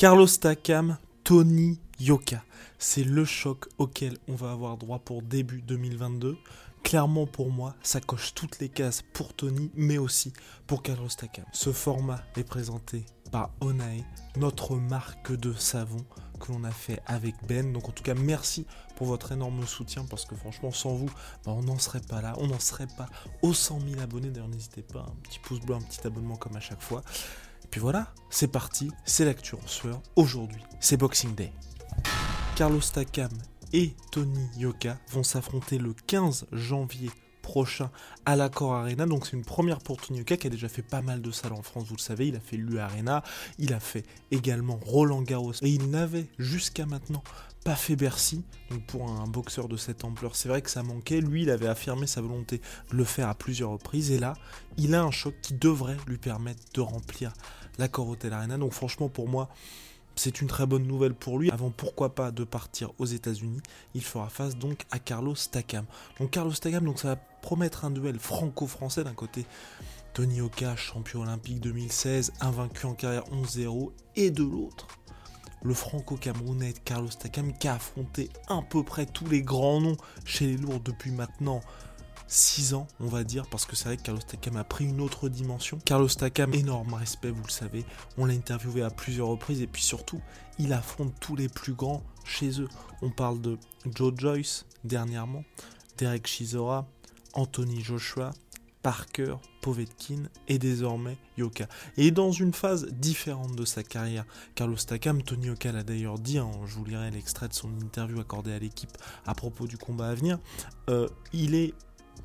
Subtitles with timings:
[0.00, 2.42] Carlos Takam, Tony Yoka.
[2.78, 6.38] C'est le choc auquel on va avoir droit pour début 2022.
[6.82, 10.32] Clairement pour moi, ça coche toutes les cases pour Tony, mais aussi
[10.66, 11.44] pour Carlos Takam.
[11.52, 14.02] Ce format est présenté par Onae,
[14.38, 16.02] notre marque de savon
[16.40, 17.70] que l'on a fait avec Ben.
[17.70, 18.64] Donc en tout cas, merci
[18.96, 21.10] pour votre énorme soutien parce que franchement, sans vous,
[21.44, 23.10] bah, on n'en serait pas là, on n'en serait pas
[23.42, 24.30] aux 100 000 abonnés.
[24.30, 27.02] D'ailleurs, n'hésitez pas, un petit pouce bleu, un petit abonnement comme à chaque fois.
[27.70, 30.02] Puis voilà, c'est parti, c'est l'actu en.
[30.16, 31.52] Aujourd'hui, c'est Boxing Day.
[32.56, 33.30] Carlos Takam
[33.72, 37.10] et Tony Yoka vont s'affronter le 15 janvier
[37.42, 37.90] prochain
[38.26, 39.06] à l'Accor Arena.
[39.06, 41.52] Donc c'est une première pour Tony Yoka qui a déjà fait pas mal de salles
[41.52, 42.28] en France, vous le savez.
[42.28, 43.22] Il a fait l'U Arena,
[43.58, 47.22] il a fait également Roland Garros et il n'avait jusqu'à maintenant
[47.64, 48.42] pas fait Bercy.
[48.70, 51.20] Donc pour un boxeur de cette ampleur, c'est vrai que ça manquait.
[51.20, 54.34] Lui, il avait affirmé sa volonté de le faire à plusieurs reprises et là,
[54.76, 57.32] il a un choc qui devrait lui permettre de remplir
[57.78, 58.58] l'Accor Hotel Arena.
[58.58, 59.48] Donc franchement pour moi,
[60.16, 61.50] c'est une très bonne nouvelle pour lui.
[61.50, 63.60] Avant, pourquoi pas, de partir aux États-Unis,
[63.94, 65.86] il fera face donc à Carlos Takam.
[66.18, 69.46] Donc Carlos Takam, donc ça va promettre un duel franco-français d'un côté.
[70.12, 74.88] Tony Oka, champion olympique 2016, invaincu en carrière 11-0, et de l'autre,
[75.62, 80.46] le franco-camerounais Carlos Takam qui a affronté à peu près tous les grands noms chez
[80.46, 81.60] les lourds depuis maintenant
[82.30, 85.00] 6 ans, on va dire, parce que c'est vrai que Carlos Takam a pris une
[85.00, 85.80] autre dimension.
[85.84, 87.84] Carlos Takam, énorme respect, vous le savez,
[88.16, 90.20] on l'a interviewé à plusieurs reprises, et puis surtout,
[90.60, 92.68] il affronte tous les plus grands chez eux.
[93.02, 93.58] On parle de
[93.92, 95.42] Joe Joyce dernièrement,
[95.98, 96.86] Derek Chisora,
[97.32, 98.30] Anthony Joshua,
[98.82, 101.66] Parker, Povetkin et désormais Yoka.
[101.96, 104.24] Et dans une phase différente de sa carrière,
[104.54, 108.20] Carlos Takam, Tony Yoka l'a d'ailleurs dit, hein, je vous lirai l'extrait de son interview
[108.20, 110.38] accordé à l'équipe à propos du combat à venir,
[110.88, 111.74] euh, il est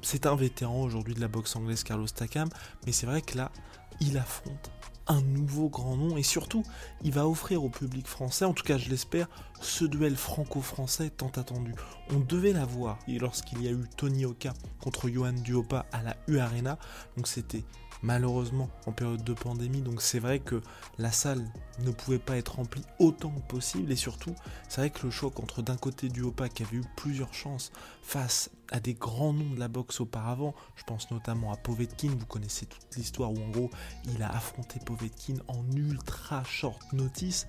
[0.06, 2.48] c'est un vétéran aujourd'hui de la boxe anglaise, Carlos Takam,
[2.86, 3.52] mais c'est vrai que là,
[4.00, 4.72] il affronte
[5.08, 6.64] un nouveau grand nom et surtout,
[7.04, 9.28] il va offrir au public français, en tout cas je l'espère,
[9.62, 11.74] ce duel franco-français tant attendu.
[12.12, 16.38] On devait l'avoir lorsqu'il y a eu Tony Oka contre Johan Duopa à la U
[16.38, 16.78] Arena,
[17.18, 17.64] donc c'était
[18.06, 20.62] malheureusement en période de pandémie, donc c'est vrai que
[21.00, 21.44] la salle
[21.80, 24.36] ne pouvait pas être remplie autant que possible, et surtout,
[24.70, 27.72] c'est vrai que le choc entre d'un côté du Opa qui avait eu plusieurs chances
[28.04, 32.28] face à des grands noms de la boxe auparavant, je pense notamment à Povetkin, vous
[32.28, 33.72] connaissez toute l'histoire où en gros
[34.14, 37.48] il a affronté Povetkin en ultra short notice,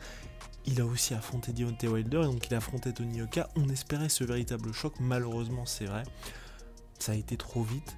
[0.65, 4.09] il a aussi affronté Deontay Wilder, et donc il a affronté Tony Oka, on espérait
[4.09, 6.05] ce véritable choc, malheureusement c'est vrai,
[6.99, 7.95] ça a été trop vite,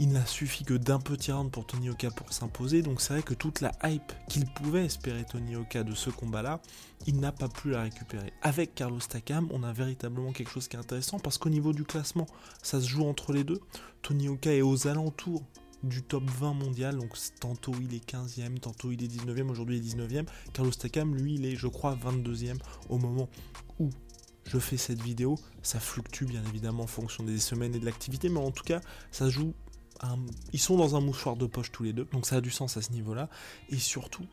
[0.00, 3.22] il n'a suffi que d'un petit round pour Tony Oka pour s'imposer, donc c'est vrai
[3.22, 6.62] que toute la hype qu'il pouvait espérer Tony Oka de ce combat-là,
[7.06, 8.32] il n'a pas pu la récupérer.
[8.40, 11.84] Avec Carlos Takam, on a véritablement quelque chose qui est intéressant parce qu'au niveau du
[11.84, 12.26] classement,
[12.62, 13.60] ça se joue entre les deux.
[14.00, 15.42] Tony Oka est aux alentours
[15.82, 19.86] du top 20 mondial, donc tantôt il est 15e, tantôt il est 19e, aujourd'hui il
[19.86, 20.24] est 19e.
[20.54, 22.56] Carlos Takam, lui, il est, je crois, 22e
[22.88, 23.28] au moment
[23.78, 23.90] où
[24.46, 25.38] je fais cette vidéo.
[25.62, 28.80] Ça fluctue bien évidemment en fonction des semaines et de l'activité, mais en tout cas,
[29.10, 29.52] ça se joue
[30.52, 32.76] ils sont dans un mouchoir de poche tous les deux, donc ça a du sens
[32.76, 33.28] à ce niveau-là.
[33.68, 34.26] Et surtout,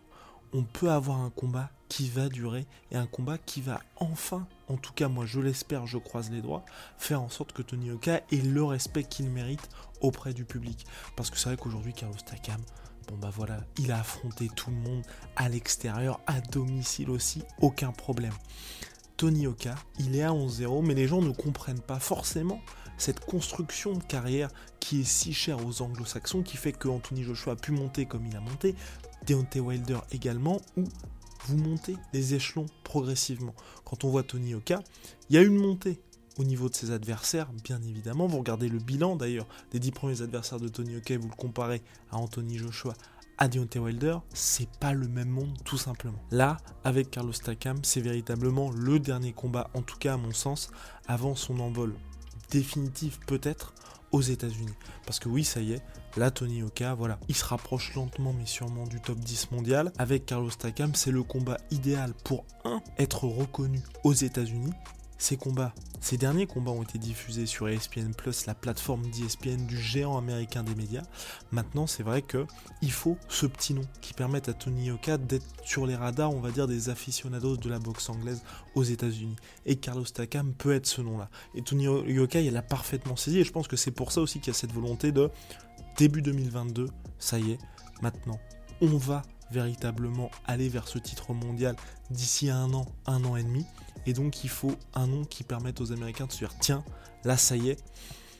[0.53, 4.77] on peut avoir un combat qui va durer et un combat qui va enfin, en
[4.77, 6.65] tout cas moi je l'espère, je croise les doigts,
[6.97, 9.69] faire en sorte que Tony Oka ait le respect qu'il mérite
[10.01, 10.85] auprès du public.
[11.15, 12.61] Parce que c'est vrai qu'aujourd'hui Carlos Takam,
[13.07, 15.03] bon bah voilà, il a affronté tout le monde
[15.35, 18.33] à l'extérieur, à domicile aussi, aucun problème.
[19.15, 22.61] Tony Oka, il est à 11-0, mais les gens ne comprennent pas forcément
[22.97, 24.49] cette construction de carrière
[24.79, 28.25] qui est si chère aux anglo-saxons, qui fait que Anthony Joshua a pu monter comme
[28.25, 28.75] il a monté,
[29.25, 30.83] Deontay Wilder également, où
[31.45, 33.53] vous montez les échelons progressivement.
[33.85, 34.81] Quand on voit Tony Oka,
[35.29, 35.99] il y a une montée
[36.37, 38.27] au niveau de ses adversaires, bien évidemment.
[38.27, 41.81] Vous regardez le bilan d'ailleurs des 10 premiers adversaires de Tony Oka, vous le comparez
[42.11, 42.93] à Anthony Joshua,
[43.37, 46.19] à Deontay Wilder, c'est pas le même monde tout simplement.
[46.31, 50.71] Là, avec Carlos Takam, c'est véritablement le dernier combat, en tout cas à mon sens,
[51.07, 51.93] avant son envol
[52.51, 53.73] définitif peut-être
[54.11, 54.73] aux États-Unis.
[55.05, 55.81] Parce que oui, ça y est,
[56.15, 59.91] là, Tony Oka, voilà, il se rapproche lentement mais sûrement du top 10 mondial.
[59.97, 64.73] Avec Carlos Takam, c'est le combat idéal pour un, être reconnu aux États-Unis,
[65.17, 69.77] ces combats, ces derniers combats ont été diffusés sur ESPN Plus, la plateforme d'ESPN du
[69.77, 71.03] géant américain des médias.
[71.51, 72.45] Maintenant, c'est vrai que
[72.81, 76.39] il faut ce petit nom qui permette à Tony Yoka d'être sur les radars, on
[76.39, 78.43] va dire, des aficionados de la boxe anglaise
[78.75, 79.35] aux États-Unis.
[79.65, 81.29] Et Carlos Takam peut être ce nom-là.
[81.55, 83.39] Et Tony Yoka, il l'a parfaitement saisi.
[83.39, 85.29] Et je pense que c'est pour ça aussi qu'il y a cette volonté de
[85.97, 87.57] début 2022, ça y est,
[88.01, 88.39] maintenant,
[88.81, 91.75] on va véritablement aller vers ce titre mondial
[92.11, 93.65] d'ici un an, un an et demi.
[94.07, 96.83] Et donc il faut un nom qui permette aux Américains de se dire tiens,
[97.23, 97.83] là ça y est,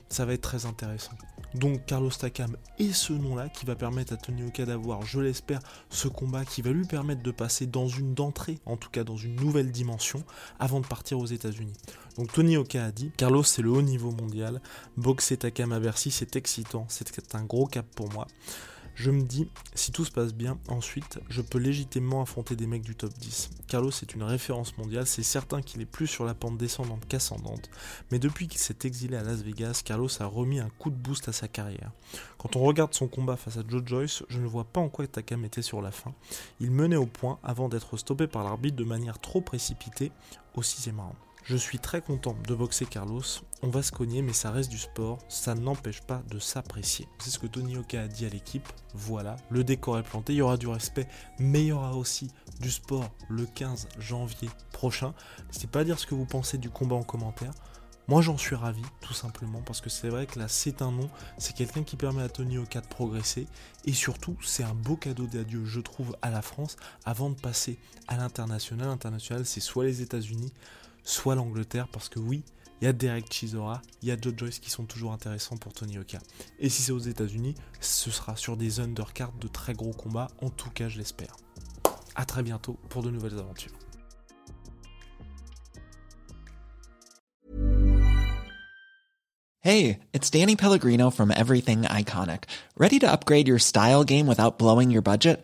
[0.10, 1.12] ça va être très intéressant.
[1.54, 5.60] Donc Carlos Takam est ce nom-là qui va permettre à Tony Oka d'avoir, je l'espère,
[5.90, 9.18] ce combat qui va lui permettre de passer dans une d'entrée, en tout cas dans
[9.18, 10.24] une nouvelle dimension,
[10.60, 11.74] avant de partir aux États-Unis.
[12.18, 14.62] Donc Tony Oka a dit, Carlos c'est le haut niveau mondial,
[14.98, 18.28] boxer Takam à Bercy c'est excitant, c'est un gros cap pour moi.
[18.98, 22.82] Je me dis, si tout se passe bien, ensuite, je peux légitimement affronter des mecs
[22.82, 23.52] du top 10.
[23.68, 27.70] Carlos est une référence mondiale, c'est certain qu'il est plus sur la pente descendante qu'ascendante,
[28.10, 31.30] mais depuis qu'il s'est exilé à Las Vegas, Carlos a remis un coup de boost
[31.30, 31.92] à sa carrière.
[32.40, 35.06] Quand on regarde son combat face à Joe Joyce, je ne vois pas en quoi
[35.06, 36.16] Takam était sur la fin.
[36.60, 40.12] Il menait au point avant d'être stoppé par l'arbitre de manière trop précipitée
[40.56, 41.27] au sixième round.
[41.50, 43.22] Je suis très content de boxer Carlos.
[43.62, 45.20] On va se cogner, mais ça reste du sport.
[45.30, 47.08] Ça n'empêche pas de s'apprécier.
[47.20, 48.68] C'est ce que Tony Oka a dit à l'équipe.
[48.94, 50.34] Voilà, le décor est planté.
[50.34, 51.08] Il y aura du respect,
[51.40, 52.28] mais il y aura aussi
[52.60, 55.14] du sport le 15 janvier prochain.
[55.48, 57.54] N'hésitez pas à dire ce que vous pensez du combat en commentaire.
[58.10, 61.10] Moi j'en suis ravi, tout simplement, parce que c'est vrai que là c'est un nom,
[61.38, 63.48] c'est quelqu'un qui permet à Tony Oka de progresser,
[63.84, 67.78] et surtout c'est un beau cadeau d'adieu, je trouve, à la France, avant de passer
[68.08, 68.88] à l'international.
[68.88, 70.54] L'international c'est soit les États-Unis,
[71.08, 72.44] soit l'Angleterre, parce que oui,
[72.82, 75.74] il y a Derek Chisora, il y a Joe Joyce qui sont toujours intéressants pour
[75.74, 76.20] Tony Oka.
[76.60, 80.50] Et si c'est aux États-Unis, ce sera sur des undercards de très gros combats, en
[80.50, 81.38] tout cas je l'espère.
[82.16, 83.72] A très bientôt pour de nouvelles aventures.
[89.62, 92.44] Hey, it's Danny Pellegrino from Everything Iconic.
[92.78, 95.44] Ready to upgrade your style game without blowing your budget?